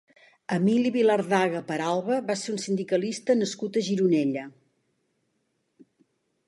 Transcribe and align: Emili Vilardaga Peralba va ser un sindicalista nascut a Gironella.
Emili 0.53 0.91
Vilardaga 0.95 1.61
Peralba 1.67 2.17
va 2.31 2.37
ser 2.45 2.55
un 2.55 2.63
sindicalista 2.65 3.37
nascut 3.43 3.77
a 3.77 3.85
Gironella. 3.91 4.49